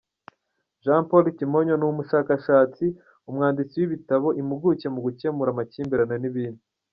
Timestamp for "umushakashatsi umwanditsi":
1.91-3.75